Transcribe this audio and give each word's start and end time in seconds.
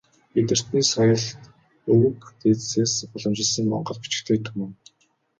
Бидэртний 0.33 0.85
соёлт 0.93 1.27
өвөг 1.91 2.19
дээдсээс 2.41 2.93
уламжилсан 3.15 3.65
монгол 3.69 3.99
бичигтэй 4.01 4.37
түмэн. 4.45 4.71